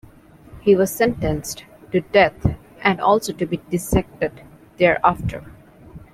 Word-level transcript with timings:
He 0.61 0.75
was 0.75 0.89
sentenced 0.91 1.65
to 1.91 2.01
death 2.01 2.55
and 2.81 2.99
also 2.99 3.33
to 3.33 3.45
be 3.45 3.57
dissected 3.69 4.41
thereafter. 4.77 5.45